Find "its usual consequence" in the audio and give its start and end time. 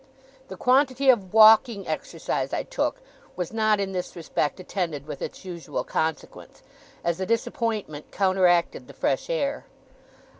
5.21-6.63